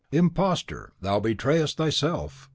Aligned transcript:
"Imposter, 0.11 0.93
thou 0.99 1.19
betrayest 1.19 1.77
thyself! 1.77 2.49